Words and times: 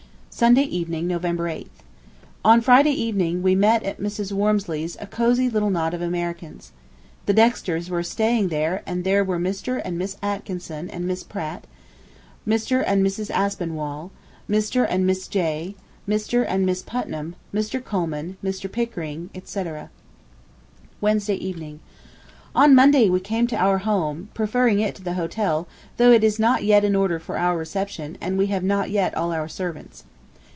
Sunday 0.33 0.63
Evening, 0.63 1.05
November 1.07 1.43
8th. 1.49 1.83
On 2.43 2.61
Friday 2.61 2.93
evening 2.93 3.43
we 3.43 3.53
met 3.53 3.83
at 3.83 3.99
Mrs. 3.99 4.31
Wormeley's 4.31 4.97
a 4.99 5.05
cosy 5.05 5.49
little 5.49 5.69
knot 5.69 5.93
of 5.93 6.01
Americans. 6.01 6.71
The 7.27 7.33
Dexters 7.33 7.91
were 7.91 8.01
staying 8.01 8.47
there 8.47 8.81
and 8.87 9.03
there 9.03 9.23
were 9.23 9.37
Mr. 9.37 9.79
and 9.85 10.01
Mrs. 10.01 10.15
Atkinson 10.23 10.89
and 10.89 11.05
Miss 11.05 11.23
Pratt, 11.23 11.67
Mr. 12.47 12.83
and 12.87 13.05
Mrs. 13.05 13.29
Aspinwall, 13.29 14.09
Mr. 14.49 14.87
and 14.89 15.05
Miss 15.05 15.27
Jay, 15.27 15.75
Mr. 16.09 16.43
and 16.47 16.67
Mrs. 16.67 16.87
Putnam, 16.87 17.35
Mr. 17.53 17.83
Colman, 17.83 18.37
Mr. 18.43 18.71
Pickering, 18.71 19.29
etc. 19.35 19.91
Wednesday 21.01 21.35
Evening. 21.35 21.81
On 22.55 22.73
Monday 22.73 23.09
we 23.09 23.19
came 23.19 23.45
to 23.45 23.57
our 23.57 23.79
home, 23.79 24.29
preferring 24.33 24.79
it 24.79 24.95
to 24.95 25.03
the 25.03 25.13
hotel, 25.13 25.67
though 25.97 26.11
it 26.11 26.23
is 26.23 26.39
not 26.39 26.63
yet 26.63 26.83
in 26.83 26.95
order 26.95 27.19
for 27.19 27.37
our 27.37 27.55
reception, 27.57 28.17
and 28.19 28.39
we 28.39 28.47
have 28.47 28.63
not 28.63 28.89
yet 28.89 29.13
all 29.15 29.31
our 29.33 29.49
servants. 29.49 30.03